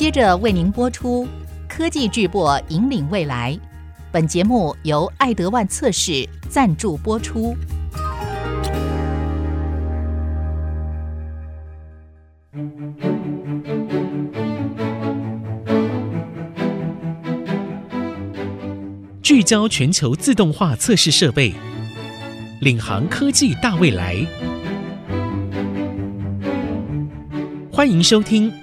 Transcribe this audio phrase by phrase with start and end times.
[0.00, 1.26] 接着为您播出
[1.68, 3.52] 《科技巨擘引领未来》。
[4.10, 7.54] 本节目由爱德万测试赞助播出。
[19.20, 21.52] 聚焦全球自动化测试设备，
[22.62, 24.16] 领航科技大未来。
[27.70, 28.50] 欢迎收听《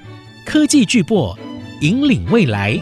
[0.50, 1.38] 科技巨擘
[1.82, 2.74] 引领未来》。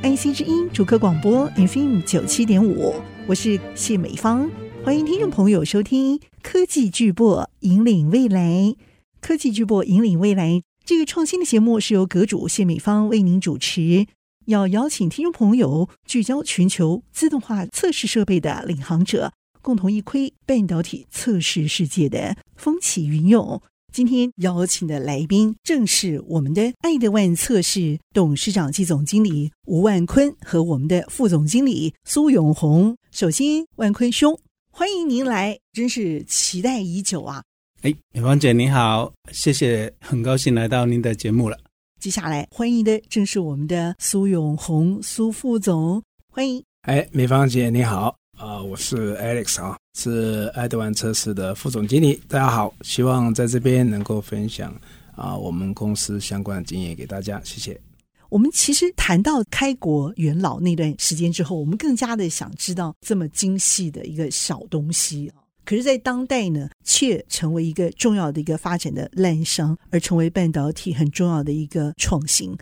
[0.00, 2.94] IC 之音主客广播 FM 九七点五，
[3.26, 4.48] 我是谢美芳，
[4.84, 8.40] 欢迎听众朋友收听《科技巨擘引领未来》。
[9.20, 10.50] 《科技巨擘引领未来》
[10.84, 14.06] 这个创新的节目是由阁主谢美芳为您主持。
[14.44, 23.60] 要邀请听众朋友聚焦全球自动化测试设备的领航者，共同一窥半导体测试世界的风起云涌。
[23.92, 32.96] 今天邀请的来宾正是我们的爱德万测试董事长暨总经理吴万坤和我们的副总经理苏永红。
[33.10, 34.38] 首先，万坤兄，
[34.70, 37.42] 欢迎您来，真是期待已久啊！
[37.82, 41.56] 哎，美芳姐你好，谢谢，很高兴来到您的节目了。
[41.98, 46.62] 接下来欢迎的正是我们的苏永红苏副总，欢迎。
[46.82, 52.20] 哎，美芳姐你好啊，我是 Alex 啊，是爱德万测试的副总经理。
[52.28, 54.78] 大家好，希望在这边能够分享
[55.14, 57.80] 啊我们公司相关的经验给大家，谢谢。
[58.28, 65.32] 我们其实谈到开国元老那段时间之后，我们更加的想知道这么精细的一个小东西。
[65.64, 72.54] 可是，在当代呢，却成为一个重要的一个发展的滥觞，而成为半导体很重要的一个创新。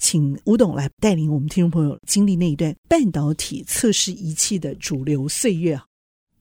[0.00, 5.80] 请吴董来带领我们听众朋友经历那一段半导体测试仪器的主流岁月。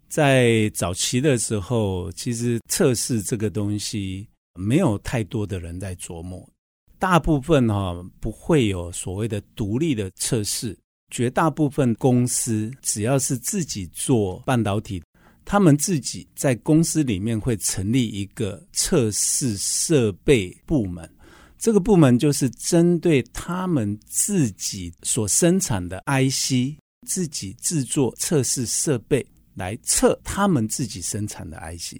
[0.08, 6.50] 在早期的时候，其实测试这个东西没有太多的人在琢磨，
[6.98, 10.76] 大部分哈不会有所谓的独立的测试，
[11.12, 15.04] 绝大部分公司只要是自己做半导体。
[15.46, 21.10] 他们自己在公司里面会成立一个测试设备部门，
[21.60, 29.26] 这个部门就是针对他们自己所生产的 IC，自己制作测试设备
[29.56, 31.98] 来测他们自己生产的 IC。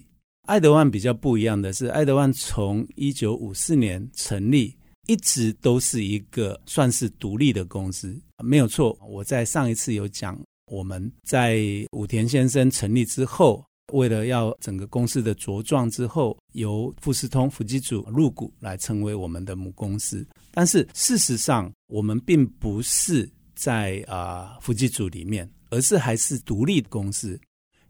[0.48, 4.74] 爱德万比较不一样的是，爱德万从一九五四年成立，
[5.06, 8.98] 一直都是一个算是独立的公司，没有错。
[9.06, 10.40] 我在上一次有讲。
[10.72, 11.60] 我们在
[11.90, 20.26] 武田先生成立之后，为了要整个公司的茁壮之后，由富士通、富基组入股来成为我们的母公司。
[20.52, 27.40] 但是事实上，我们并不是在啊富基组里面，而是还是独立的公司。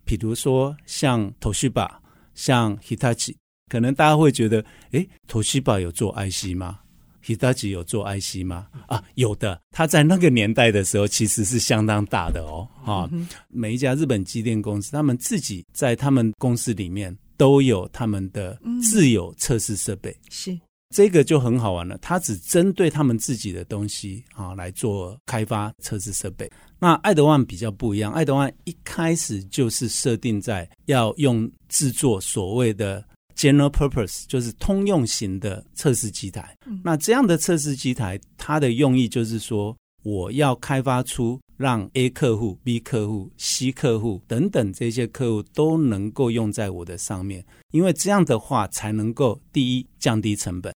[0.04, 2.02] 比如说像头须巴
[2.34, 3.34] 像 Hitachi，
[3.68, 6.80] 可能大家会觉得，诶，Toshiba 有做 IC 吗
[7.24, 8.68] ？Hitachi 有做 IC 吗？
[8.88, 9.60] 啊，有的。
[9.70, 12.66] 他在那个年代的时候，其实是相当大的哦。
[12.84, 20.16] 啊、嗯，每一家日本机电公司，他们自己在他们公司里面都有他们的自有测试设备。
[20.28, 20.58] 是
[20.94, 21.96] 这个就很好玩了。
[21.98, 26.50] 他只针对他们自己的东西啊来做开发测试设备。
[26.80, 33.04] 那爱德万比较不一样，爱德万一开始就是设定在要用制作所谓的。
[33.36, 36.56] General purpose 就是通用型的测试机台。
[36.84, 50.74] 那这样的测试机台，它的用意就是说，我要开发出让 A 客户、B 客户、C 客户等等这些客户都能够用在我的上面，因为这样的话才能够第一降低成本，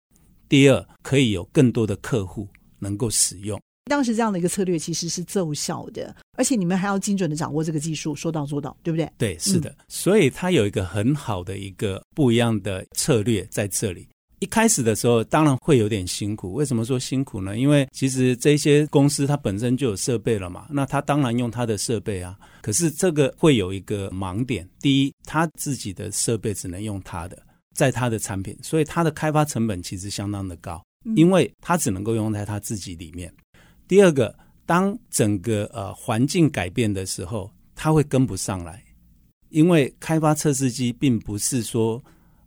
[0.50, 2.48] 第二可以有更多的客户
[2.80, 3.60] 能够使用。
[3.86, 9.10] 当时这样的一个策略其实是奏效的，而且你们还要精准的掌握这个技术，说到做到，对不对？
[9.18, 9.70] 对，是的。
[9.72, 14.08] 嗯、所以它有一个很好的一个不一样的策略在这里。
[14.40, 16.52] 一开始的时候，当然会有点辛苦。
[16.54, 17.58] 为什么说辛苦呢？
[17.58, 22.38] 因为其实这些公司它本身就有设备了嘛，那它当然用它的设备啊。
[22.62, 27.42] 可是这个会有一个盲点：第一，它自己的设备只能用它的，
[27.74, 30.84] 在它的产品，所以它的开发成本其实相当的高，
[31.16, 33.34] 因为它只能够用在它自己里面。
[33.88, 34.34] 第二个，
[34.66, 38.84] 当整个呃环境改变的时候，它会跟不上来，
[39.50, 42.04] 因为开发测试机并不是说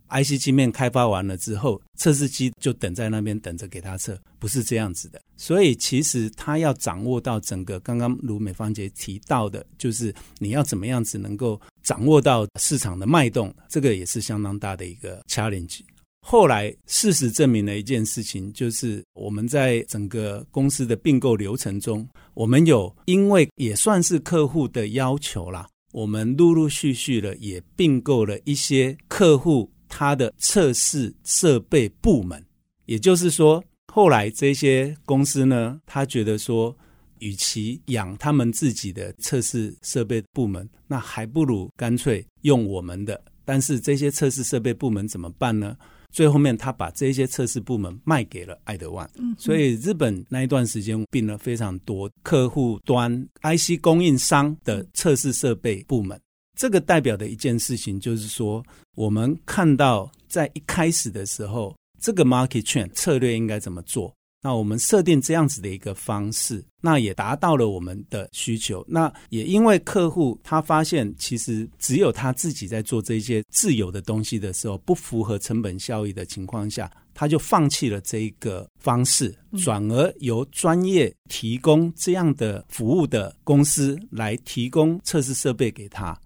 [0.09, 5.21] IC 晶片开发完了之后，测试机就等在那边等着给它测，不是这样子的。
[5.35, 15.81] 所以其实它要掌握到整个刚刚卢美芳姐提到的，就是你要怎么样子能够掌握到市场的脉动，这个也是相当大的一个 challenge。
[16.29, 32.45] 后来，事实证明了一件事情，就是我们在整个公司的并购流程中，我们有因为也算是客户的要求啦，我们陆陆续续的也并购了一些客户他的测试设备部门，
[32.87, 33.63] 也就是说，
[33.93, 36.75] 后来这些公司呢，他觉得说，
[37.19, 43.23] 与其养他们自己的测试设备部门，那还不如干脆用我们的。
[43.45, 45.77] 但是这些测试设备部门怎么办呢？
[46.17, 56.19] 最后面他把这些测试部门卖给了爱德万，嗯，所以日本那一段时间并了非常多客户端 IC 供应商的测试设备部门。
[56.57, 58.65] 这个代表的一件事情就是说，
[58.95, 64.11] 我们看到在一开始的时候，这个 market trend 策略应该怎么做？
[64.41, 68.85] 那我们设定这样子的一个方式，那也达到了我们的需求。
[68.87, 86.17] 那也因为客户他发现，其实只有他自己在做这些自有的东西的时候，不符合成本效益的情况下，他就放弃了这一个方式，转而由专业提供这样的服务的公司来提供测试设备给他。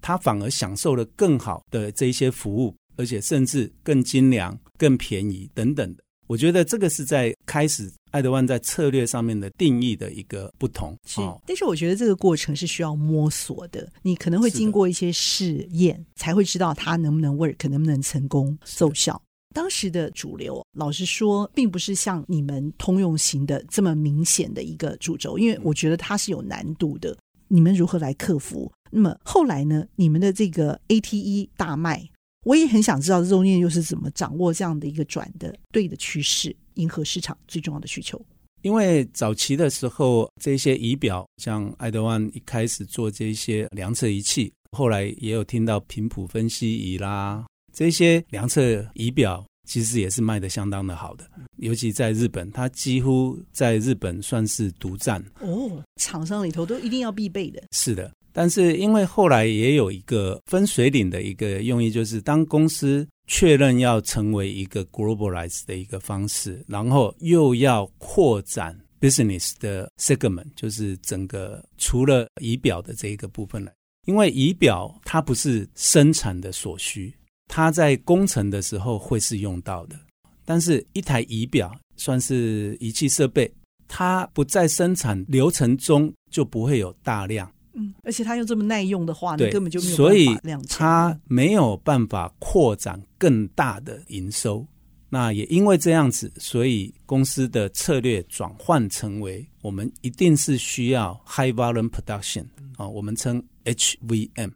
[0.00, 6.04] 他反而享受了更好的这些服务，而且甚至更精良、更便宜等等的。
[6.28, 10.96] 我觉得这个是在开始爱德万在策略上面的定义的一个不同。
[11.06, 13.90] 是，但是我觉得这个过程是需要摸索的。
[14.02, 19.20] 你可能会经过一些试验，才会知道它能不能 work，能不能成功奏效。
[19.54, 27.16] 当时的主流，老实说，并不是像你们通用型的这么明显的一个主轴，因为我觉得它是有难度的。
[27.48, 28.70] 你们如何来克服？
[28.90, 29.86] 那么后来呢？
[29.96, 32.06] 你们的这个 ATE 大卖，
[32.44, 38.20] 我也很想知道这中间又是怎么掌握这样的一个转的对的趋势，迎合市场最重要的需求。
[38.62, 51.24] 因为早期的时候，这些仪表像爱德万一开始做这些量测仪器，后来也有听到频谱分析仪啦，这些量测仪表其实也是卖的相当的好的，
[51.58, 57.62] 尤其在日本，它几乎在日本算是独占哦，厂商里头都一定要必备的。
[57.70, 58.10] 是的。
[58.40, 73.72] 但是，因为后来也有一个分水岭的一个用意，就是当公司确认要成为一个 globalize 的一个方式，然后又要扩展 business 的 segment，就是整个除了仪表的这一个部分来，
[74.06, 77.12] 因为仪表它不是生产的所需，
[77.48, 79.96] 它在工程的时候会是用到的。
[80.44, 83.52] 但是，一台仪表算是仪器设备，
[83.88, 87.50] 它不在生产流程中就不会有大量。
[87.78, 90.68] 嗯，而且它又这么耐用的话，你根本就没有办法量产。
[90.68, 94.66] 所以它没有办法扩展更大的营收。
[95.08, 102.44] 那也因为这样子，所以公司的策略转换成为我们一定是需要 high volume production
[102.76, 104.50] 啊，我们称 HVM。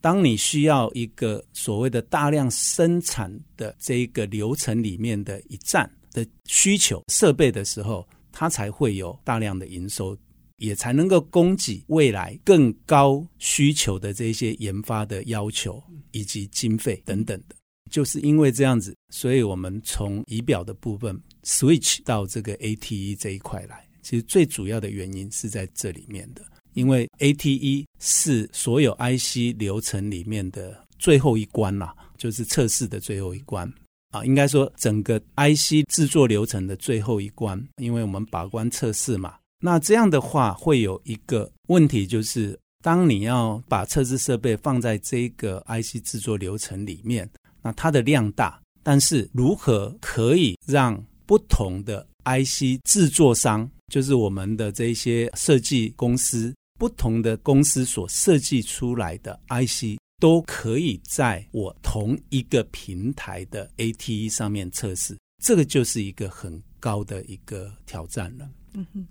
[0.00, 10.16] 当你需要一个所谓的大量生产的这一个流程里面的一站的需求设备的时候，它才会有大量的营收。
[10.58, 15.82] 也才能够供给未来更高需求的这些研发的要求
[16.12, 17.54] 以及经费等等的，
[17.90, 23.86] 就是因为这样子，所以我们从仪表的部分 switch 到这个 ATE 这一块来。
[24.02, 26.40] 其实最主要的原因是在这里面的，
[26.74, 33.68] 因为 ATE 是所有 IC 流程里面的最后一关啦，就是测试的最后一关
[34.10, 39.34] 啊，应该说整个 IC 制作流程的最后一关，因为我们把关测试嘛。
[39.60, 47.28] 那这样的话，会有一个问题，就是当你要把测试设备放在这个 IC 制作流程里面，
[47.62, 68.48] 那它的量大，但是如何可以让不同的 IC 制作商，就是我们的这些设计公司，不同的公司所设计出来的 IC，都可以在我同一个平台的 ATE 上面测试，这个就是一个很高的一个挑战了。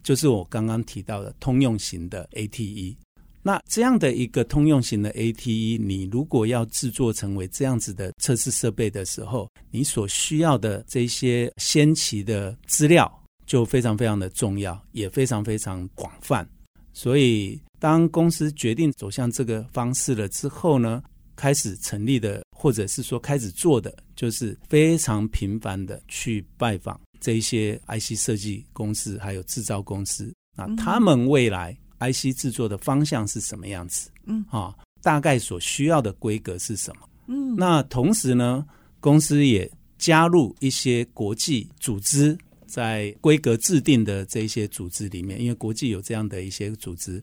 [0.04, 2.96] 就是我刚刚提到的通用型的 ATE，
[3.42, 13.12] 那这样的一个通用型的 ATE，你如果要制作成为这样子的测试设备的时候，你所需要的这些先期的资料
[13.46, 16.48] 就非常非常的重要，也非常非常广泛。
[16.94, 21.04] 所以，当公司决定走向这个方式了之后呢，
[21.36, 27.00] 开始成立的，或者是说开始做的，就是非常频繁的去拜访。
[27.20, 34.10] 这一些 IC 设计公司还有制造公司，那他们未来 IC 制作的方向是什么样子？
[34.26, 37.10] 嗯，啊，大概所需要的规格是什么？
[37.28, 38.66] 嗯，那同时呢，
[39.00, 47.22] 公司也加入一些国际组织，在规格制定的这些组织里面，因为国际有这样的一些组织。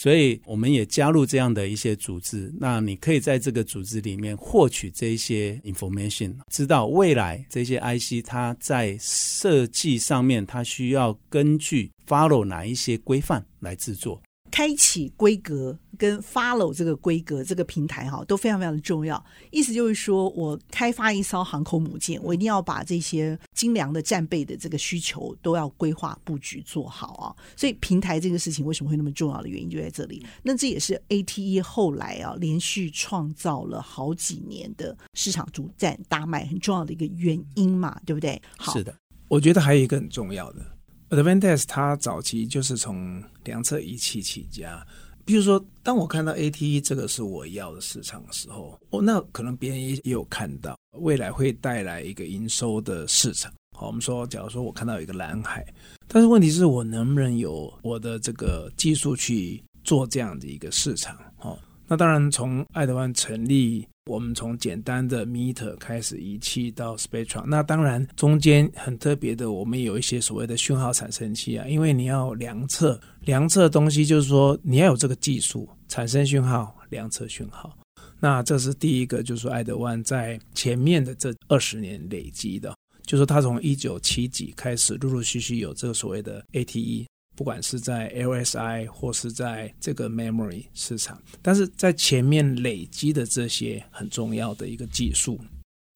[0.00, 14.22] 所以我们也加入这样的一些组织，那你可以在这个组织里面获取这些 information，知道未来这些 IC 它在设计上面，它需要根据 follow 哪一些规范来制作。
[14.58, 19.24] 开启规格跟 follow 这个规格这个平台哈都非常非常的重要。
[19.52, 27.30] 意思就是说我开发一艘航空母舰，我一定要把这些精良的战备的这个需求都要规划布局做好啊。
[27.54, 30.26] 所以平台这个事情为什么会那么重要的原因就在这里。
[30.42, 38.42] 那这也是 ATE 后来啊连续创造了好几年的市场主战大卖很重要的一个原因嘛，对不对？
[38.56, 38.92] 好，是的，
[39.28, 40.77] 我觉得还有一个很重要的。
[41.10, 44.86] Advantest 它早期就是从量测仪器起家，
[45.24, 53.50] 比如说，当我看到 ATE 这个是我要的市场的时候，哦，那可能别人也有看到未来会带来一个营收的市场。
[53.74, 55.66] 好，我们说，假如说我看到一个蓝海，
[56.06, 61.16] 但是问题是我能不能有我的这个技术去做这样的一个市场？
[61.38, 63.86] 好，那当然从爱德万成立。
[64.08, 77.76] 我们从简单的 meter 开始仪器到 spectrum，那当然中间很特别的，我们有一些所谓的讯号产生器啊，因为你要量测，量测东西就是说你要有这个技术产生讯号，量测讯号。
[78.18, 82.74] 那这是第一个，就是说爱德万在前面的这二十年累积的，
[83.04, 87.06] 就是说他从一九七几开始，陆陆续续有这个所谓的 ATE。
[87.38, 95.38] 不管是在 LSI 或是在这个 memory 市场，但是在前面累积的这些很重要的一个技术。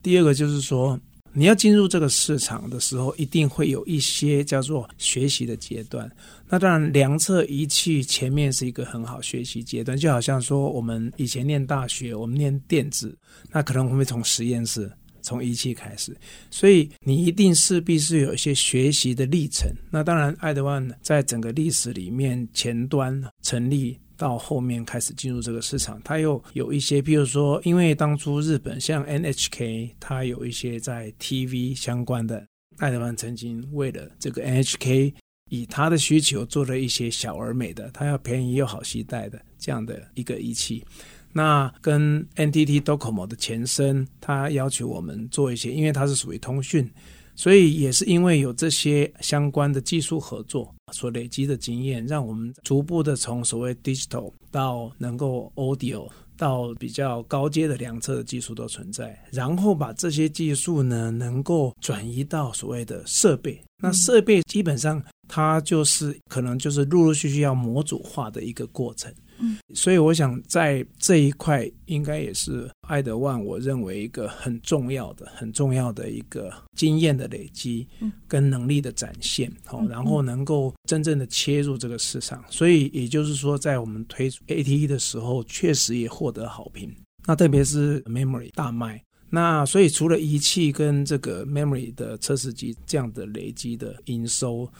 [0.04, 0.96] 第二个就是说，
[1.32, 6.08] 你要进入这个市场的时候，一定会有一些叫做学习的阶段。
[6.49, 13.18] 那当然，量测仪器前面是一个很好学习阶段，就好像说我们以前念大学，我们念电子，
[13.50, 14.88] 那可能我们会从实验室。
[15.23, 16.14] 从仪器开始，
[16.50, 19.71] 所以你一定势必是有一些学习的历程。
[19.91, 32.47] 那当然，爱德万在整个历史里面，前端成立到后面开始进入这个市场，它又有一些，譬如说，因为当初日本像 NHK，它有一些在 TV 相关的，
[32.79, 35.14] 爱德万曾经为了这个 NHK，
[35.50, 40.85] 以它的需求做了一些小而美的，它要便宜又好携带的这样的一个仪器。
[41.33, 46.89] 那跟 NTT Docomo 的前身，他要求我们做一些，因为它是属于通讯，
[47.35, 63.59] 所以也是因为有这些相关的技术合作所累积的经验，让我们逐步的从所谓 digital 到能够 audio 到比较高阶的量测的技术都存在，然后把这些技术呢能够转移到所谓的设备。
[63.81, 69.12] 那设备基本上它就是可能就是陆陆续续要模组化的一个过程。
[69.42, 77.87] 嗯，所以我想在这一块应该也是爱德万，我认为一个很重要的、很重要的一个经验的累积，
[78.28, 82.42] 跟能力的展现，好，然后能够真正的切入这个市场。
[82.49, 86.94] 所以也就是说，在我们推出 ATE 的时候，确实也获得好评。
[87.26, 94.70] 那特别是 Memory 大卖，那所以除了仪器跟这个 Memory 的测试机这样的累积的营收。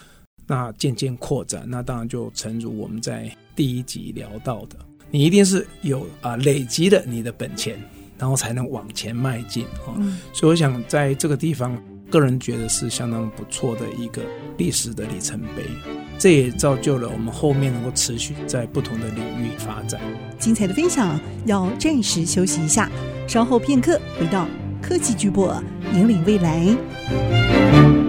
[0.53, 4.77] 那渐渐扩展，那当然就诚如我们在第一集聊到的，
[5.11, 7.83] 你一定是有啊累积了你的本钱，
[8.19, 9.97] 然后才能往前迈进啊。
[9.97, 11.75] 嗯、所以我想在这个地方，
[12.11, 14.21] 个人觉得是相当不错的一个
[14.59, 15.65] 历史的里程碑。
[16.19, 19.99] 这也造就了我们后面能够持续在不同的领域发展。
[20.39, 22.91] 精彩的分享要暂时休息一下，
[23.27, 24.47] 稍后片刻回到
[24.83, 25.63] 科技巨擘，
[25.95, 28.02] 引领未来。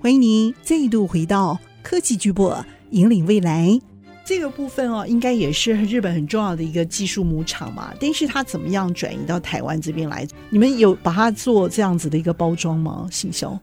[0.00, 3.76] 欢迎您再度回到科技巨擘，引领未来
[4.24, 7.92] 这个部分哦，应该也是日本很重要的一个技术母厂嘛。
[8.00, 10.24] 但是它怎么样转移到台湾这边来？
[10.50, 13.08] 你们有把它做这样子的一个包装吗？
[13.10, 13.58] 行销？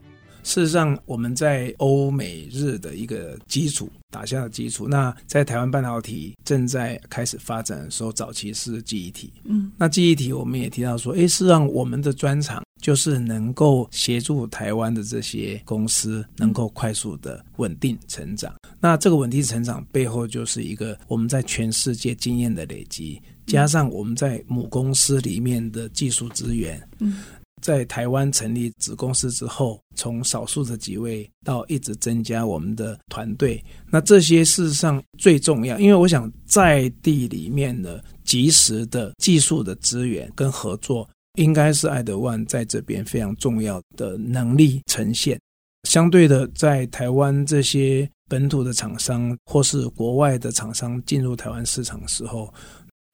[0.46, 9.32] 事实上，我们在欧美日的一个基础打下了基础，那在台湾半导体正在开始发展的时候，早期是记忆体。
[9.42, 12.62] 嗯，那记忆体我们也提到说，哎，事实上我们的专长。
[12.78, 18.54] 就是能够协助台湾的这些公司能够快速的稳定成长。
[18.78, 26.80] 那这个稳定成长背后就是一个我们在全世界经验的累积，加上我们在母公司里面的技术资源。
[26.98, 27.14] 嗯，
[27.62, 33.62] 在台湾成立子公司之后，从少数的几位到一直增加我们的团队。
[33.90, 41.08] 那这些事实上最重要，因为我想在地里面的及时的技术的资源跟合作。
[41.36, 45.38] 应该是爱德万在这边非常重要的能力呈现。
[45.86, 52.50] 相对的，在台湾这些本土的厂商或是国外的厂商进入台湾市场的时候，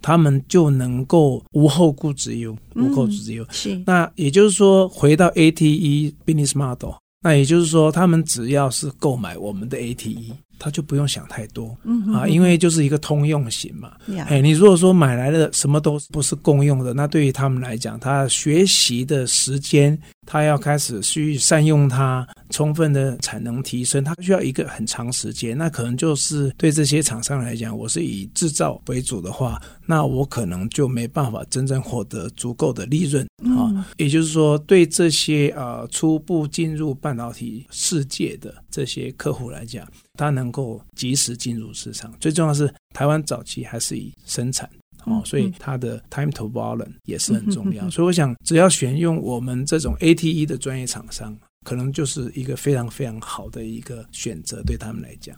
[0.02, 3.46] 他们就能够无后顾之忧，无后顾之忧。
[3.50, 3.80] 是。
[3.86, 10.32] 那也就是说，回到 ATE Business Model，那也就是说，他们只要是购买我们的 ATE。
[10.62, 13.92] 他就不用想太多，嗯哼啊，因为就是一个通用型嘛。
[14.14, 25.58] 呀哎，你如果说买来的什么都不是共用的，那对于他们来讲，他学习的时间，他要开始去善用它，充分的产能提升，他需要一个很长时间。
[25.58, 33.66] 那可能就是对这些厂商来讲，我是以制造为主的话，那我可能就没办法真正获得足够的利润啊。
[33.74, 39.86] 嗯也就是说，对这些呃初步进入半导体世界的这些客户来讲，
[40.22, 42.12] 他能够及时进入市场。
[42.20, 44.68] 最重要的是，台湾早期还是以生产
[45.04, 47.90] 哦，所以它的 time to volume 也是很重要。
[47.90, 55.36] 所以我想，只要选用我们这种 ATE 的专业厂商，可能就是一个非常非常好的一个选择，对他们来讲。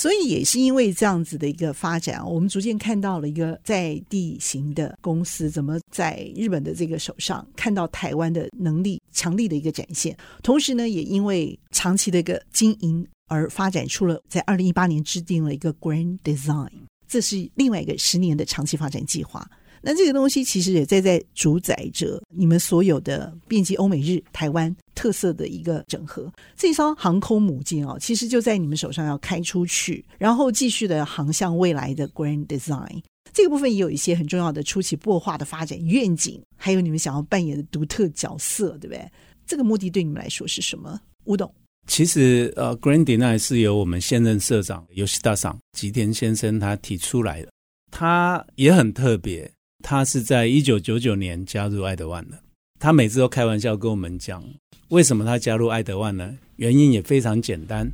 [0.00, 16.70] 所以也是因为这样子的一个发展，我们逐渐看到了一个在地型的公司怎么在日本的这个手上看到台湾的能力强力的一个展现，同时呢，也因为长期的一个经营而发展出了在二零一八年制定了一个 Grand Design，
[17.06, 19.46] 这是另外一个十年的长期发展计划。
[19.82, 26.30] 那这个东西其实也在在主宰着你们所有的遍及欧美日台湾特色的一个整合。
[26.56, 33.02] 这艘航空母舰哦，其实就在你们手上要开出去，然后继续的航向未来的 Grand Design。
[33.32, 39.08] 这个部分也有一些很重要的初期擘画的发展愿景，还有你们想要扮演的独特角色，对不对？
[39.46, 41.00] 这个目的对你们来说是什么？
[41.24, 41.52] 吴董，
[41.86, 47.50] 其实呃，Grand Design 是由我们现任社长吉田さん吉田先生他提出来的，
[47.90, 49.50] 他也很特别。
[49.82, 52.38] 他是在一九九九年加入爱德万的。
[52.78, 54.42] 他每次都开玩笑跟我们讲，
[54.88, 56.34] 为什么他加入爱德万呢？
[56.56, 57.90] 原因也非常简单，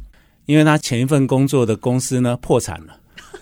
[0.47, 3.01] 因为他前一份工作的公司呢破产了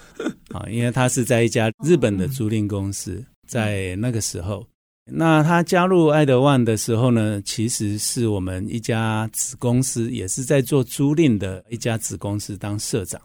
[0.56, 4.66] 啊，因为他是在一家日本的租赁公司，在那个时候，
[5.04, 13.20] 那他加入爱德万的时候呢，其实是我们一家子公司，也是在做租赁的一家子公司当社长。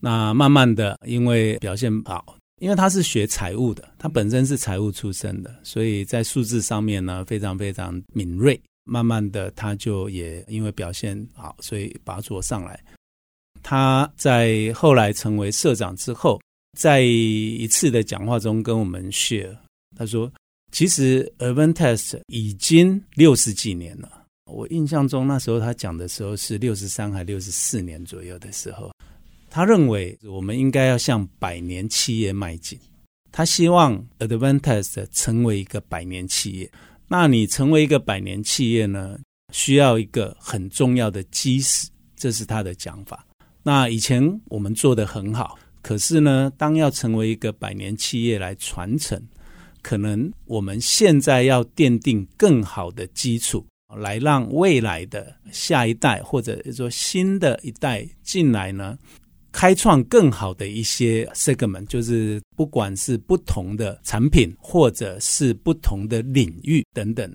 [0.00, 2.37] 那慢慢的，因为表现好。
[2.58, 8.60] 因为他是学财务的，他本身是财务出身的，所以在数字上面呢非常非常敏锐。
[8.90, 12.82] 慢慢的，他就也因为表现好，所以拔擢上来。
[13.62, 16.40] 他在后来成为社长之后，
[16.78, 19.54] 在一次的讲话中跟我们 share，
[19.94, 20.32] 他说
[20.72, 24.10] ：“其实 Advantest 已经六十几年了。
[24.50, 28.90] 我印象中那时候他讲的时候是六十三还六十四年左右的时候。”
[29.50, 32.78] 他认为我们应该要向百年企业迈进。
[33.30, 36.70] 他希望 Advantest 成为一个百年企业。
[37.06, 39.18] 那你成为一个百年企业呢，
[39.52, 43.26] 需要一个很重要的基石，这是他的讲法。
[43.62, 49.22] 那以前我们做得很好，可是呢，当要成为一个百年企业来传承，
[49.82, 53.64] 可能我们现在要奠定更好的基础，
[53.96, 58.98] 来让未来的下一代或者说新的一代进来呢。
[59.58, 67.28] 开创更好的一些 segment，就是不管是不同的产品，或者是不同的领域等等，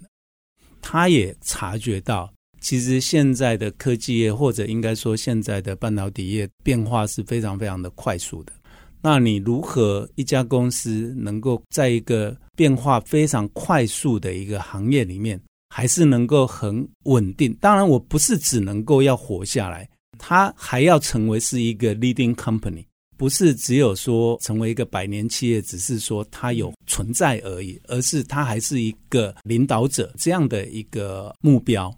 [0.82, 8.54] 他也察觉到，其实现在的科技业，或者应该说现在的半导体业变化是非常非常的快速的。
[9.02, 17.54] 那你如何一家公司能够在一个变化非常快速的一个行业里面，还是能够很稳定？
[17.60, 19.90] 当然，我不是只能够要活下来。
[20.26, 22.86] 它还要成为是一个 leading company，
[23.18, 31.94] 不是只有说成为一个百年企业，只是说它有存在而已，而是它还是一个领导者这样的一个目标。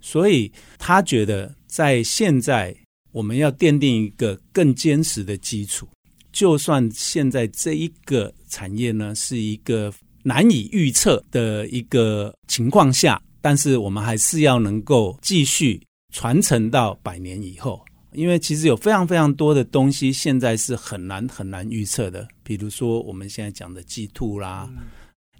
[0.00, 2.74] 所以他觉得，在现在
[3.12, 5.88] 我们要奠定一个更坚实的基础，
[6.32, 15.80] 就算现在这一个产业呢是一个难以预测的一个情况下，但是我们还是要能够继续。
[16.18, 22.26] 传承到百年以后，因为其实有非常非常多的东西，现在是很难很难预测的。
[22.42, 24.88] 比如说我们现在讲的 GTO 啦、嗯、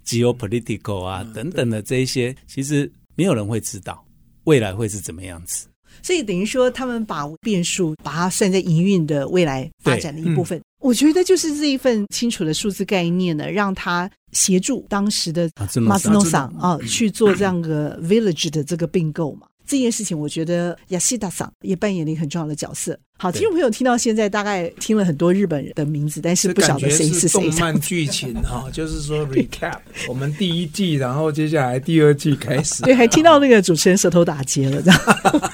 [0.05, 4.01] geopolitical 啊、嗯、等等的这一些，其实没有人会知道
[4.45, 5.67] 未来会是怎么样子。
[6.01, 10.57] 所以等于说，他们把变数把它算在营运的未来发展的一部分。
[10.59, 19.45] 嗯、我觉得就是这一份清楚的数字概念呢，让他协助当时的马斯诺桑啊去做这样个 village 的这个并购嘛。
[19.69, 22.99] 这件事情，我觉得吉田さん也扮演了一个很重要的角色。
[23.19, 27.39] 好，听众朋友听到现在，大概听了很多日本人的名字，但是不晓得谁是谁。
[27.39, 29.77] 动漫剧情哈， 就是说 recap
[30.09, 32.81] 我们第一季，然后接下来第二季开始。
[32.81, 34.99] 对，还听到那个主持人舌头打结了，这样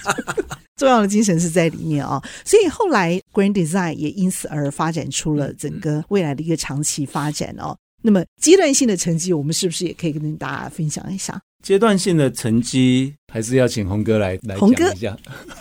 [0.80, 2.23] 重要的精神是在里面啊。
[2.45, 7.75] 所以后来 Grand Design 也因此而发展出了整个未来的一个长期发展哦。
[8.01, 11.41] 那么阶段性的成绩，我们是不是也可以跟大家分享一下？
[11.63, 15.17] 阶段性的成绩还是要请红哥来来讲一下。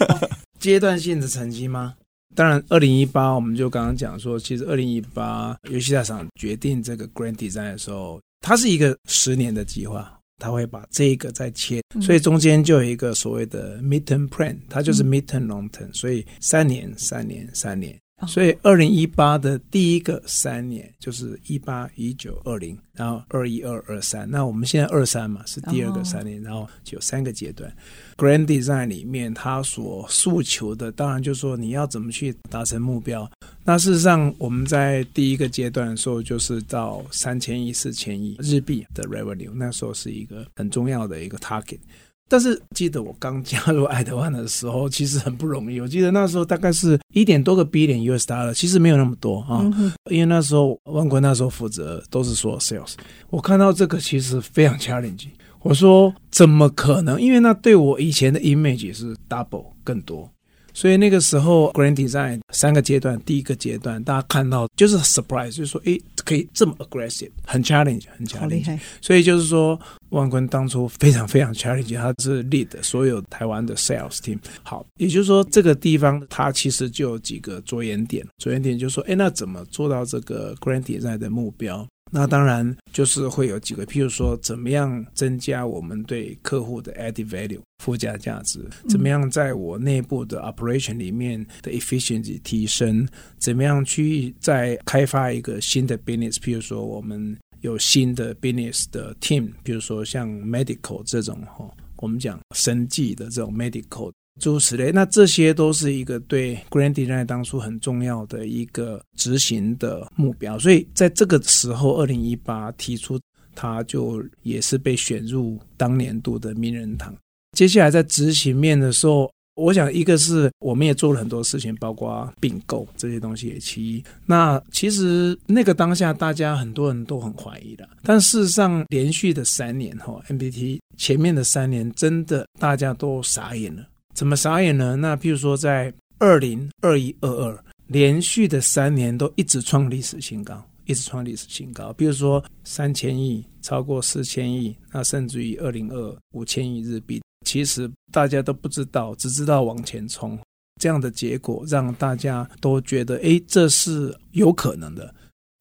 [0.60, 1.92] 阶段性的成绩吗？
[2.32, 17.98] 当然，二零一八我们就刚刚讲说，其实二零一八游戏大厂决定这个 Grand Design 的时候，它是一个十年的计划，它会把这个再切，所以中间就有一个所谓的 Midterm Plan，它就是 Midterm Long Term，所以三年、三年、三年。
[18.26, 24.30] 所以，二零一八的第一个三年就是一八、一九、二零，然后二一、二二、三。
[24.30, 27.70] 那我们现在二三嘛，是第二个三年，然后就有三个阶段。
[28.16, 33.30] Grand Design 里面，它所诉求的，当然就是说你要怎么去达成目标。
[33.64, 41.80] 那事实上，我们在第一个阶段的时候，就是到三千亿、四千亿日币的 Revenue，那时候是一个很重要的一个 Target。
[42.28, 45.80] 但是记得我刚加入爱德万的时候，其实很不容易。
[45.80, 49.64] 我记得那时候大概是一点多个 billion US dollar，其实没有那么多啊。
[50.10, 52.94] 因为那时候万坤那时候负责都是说 sales，
[53.30, 55.30] 我看到这个其实非常 challenging。
[55.60, 57.20] 我说怎么可能？
[57.20, 60.30] 因为那对我以前的 image 是 double 更多。
[60.74, 68.78] 所以那个时候，Grand Design 三个阶段，第一个阶段大家看到就是 surprise，就是说，诶，可以这么 aggressive，很 challenge，很 challenge。
[69.00, 74.38] 所以就是说，万坤当初非常非常 challenge，他是 lead 所有台湾的 sales team。
[74.64, 81.86] 好，也就是说，这个地方它其实就有几个着眼点，着眼点就是说，诶，那怎么做到这个 Grand Design 的目标？
[82.12, 88.64] 那当然就是会有几个，譬如说，怎么样增加我们对客户的 added value 附加价值？
[88.88, 93.06] 怎么样在我内部的 operation 里面的 efficiency 提升？
[93.38, 96.34] 怎么样去再开发一个新的 business？
[96.36, 104.12] 譬如说，我们有新的 business 的 team，比如说像 medical 这种哈，我们讲生计的这种 medical。
[104.40, 113.18] 诸如此类，那这些都是一个对 Grand Design 当初很重要的一个执行的目标，所以在这个时候，二零一八提出，
[113.54, 117.14] 他就也是被选入当年度的名人堂。
[117.56, 124.02] 接下来在执行面的时候，我想一个是我们也做了很多事情，包括并购这些东西也其一。
[124.26, 133.86] 那其实那个当下，大家很多人都很怀疑的，但事实上连续的三年哈，MPT 前面的三年真的大家都傻眼了。
[134.14, 134.94] 怎么傻眼呢？
[134.94, 141.92] 那譬如说，在二零二一二二连续的三年都一直创历史新高，一直创历史新高。
[141.94, 150.38] 比如说三千亿，超过四千亿，那甚至于二零二五千亿日币，其实大家都不知道，只知道往前冲。
[150.80, 155.12] 这样的结果让大家都觉得，哎，这是有可能的。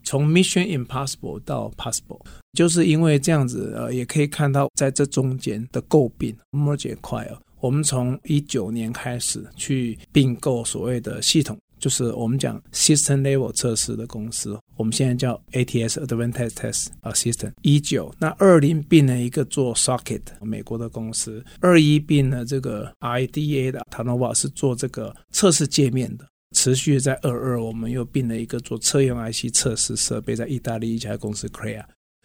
[0.04, 2.20] 从 Mission Impossible 到 Possible，
[2.54, 7.40] 就是因为这样子，呃，也可以看到在这中间的诟病，Merge 快哦。
[7.64, 17.54] 我们从一九年开始去并购所谓的系统，就是我们讲 system level 测试的公司，我们现在叫 ATS Advantage Test System）。
[17.62, 26.28] 一九那二零并了一个做 socket 美国的公司，二一并了这个 IDA 的 Tanova 是做这个测试界面的。
[26.58, 31.82] 持续在二二我们又并了一个做车用 IC 测试设备，在意大利一家公司 Crea。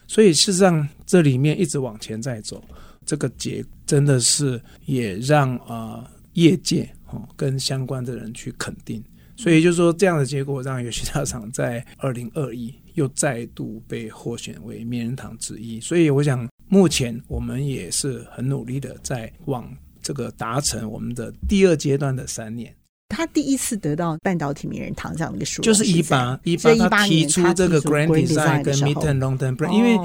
[0.08, 2.60] 所以事实上这里面一直往前在走。
[3.06, 9.02] 这个结真的是也让啊、呃、业界哦跟相关的人去肯定，
[9.34, 15.80] 所以就是说这样的结果让游戏大厂在二零二一 又再度被获选为名人堂之一。
[15.80, 19.66] 所以我想目前我们也是很努力的在往
[20.02, 22.70] 这个达成我们的第二阶段的三年。
[23.08, 29.96] 他第一次得到半导体名人堂这样的一个殊荣，就是一八一八他提出这个 Grand Design 跟 Midterm Long-Term Plan，因为。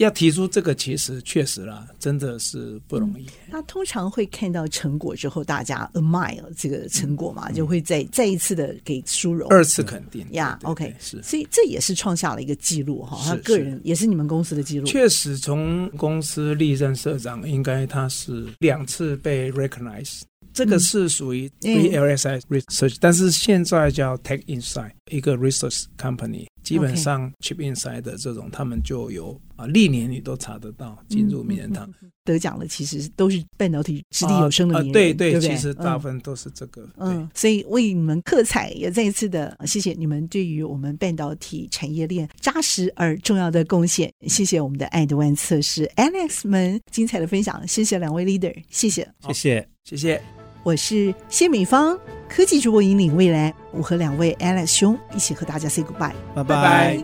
[0.00, 3.26] 要提出这个，其实确实啦，真的是不容易。
[3.50, 10.58] 那、嗯、通常会看到成果之后，大家 admire 这个成果嘛，嗯、就会再再一次的给殊荣，二次肯定呀。
[10.62, 13.18] OK，是，所以这也是创下了一个记录哈。
[13.22, 14.86] 他个人也是你们公司的记录。
[14.86, 20.22] 确实，从公司历任社长，应该他是两次被 recognize。
[20.52, 36.88] 这个是属于 VLSI Research，、嗯、但是现在叫 Tech Insight 一个 research company，基本上 Chip Inside 的这种，他们就有啊，历年你都查得到进入名人堂、嗯嗯嗯、得奖的，其实都是半导体掷地有声的名人、啊啊、对对，对，对，其实大部分都是这个。
[36.96, 44.12] 嗯，所以为你们喝彩，也再一次的谢谢你们对于我们半导体产业链扎实而重要的贡献。
[44.26, 50.39] 谢谢我们的爱德万测试 Alex 们精彩的分享，谢谢两位 leader，谢谢，谢谢，谢谢。
[50.62, 53.54] 我是谢美芳，科技主播引领未来。
[53.70, 57.02] 我和两位 Alex 兄一起和大家 say goodbye，拜拜。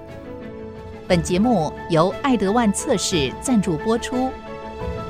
[1.09, 4.31] 本节目由爱德万测试赞助播出。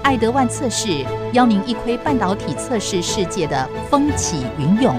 [0.04, 4.94] 爱德万测试邀您一窥半导体测试世界的风起云涌。